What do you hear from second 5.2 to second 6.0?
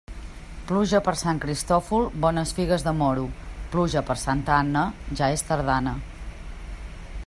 ja és tardana.